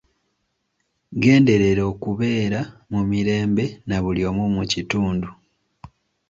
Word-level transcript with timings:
Genderera 1.23 1.83
okubeera 1.91 2.59
mu 2.91 3.01
mirembe 3.09 3.65
na 3.87 3.97
buli 4.03 4.21
omu 4.29 4.45
mu 4.55 4.63
kitundu. 4.71 5.29